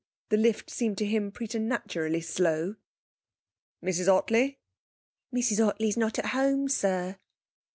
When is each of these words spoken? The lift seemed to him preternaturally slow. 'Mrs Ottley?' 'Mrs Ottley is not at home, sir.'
The 0.29 0.37
lift 0.37 0.71
seemed 0.71 0.97
to 0.97 1.05
him 1.05 1.31
preternaturally 1.31 2.21
slow. 2.21 2.75
'Mrs 3.83 4.11
Ottley?' 4.11 4.57
'Mrs 5.31 5.63
Ottley 5.63 5.89
is 5.89 5.95
not 5.95 6.17
at 6.17 6.25
home, 6.33 6.67
sir.' 6.69 7.19